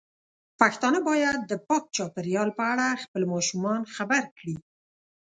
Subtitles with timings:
[0.59, 4.55] پښتانه بايد د پاک چاپیریال په اړه خپل ماشومان خبر کړي.